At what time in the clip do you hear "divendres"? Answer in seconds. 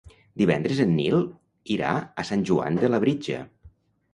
0.41-0.79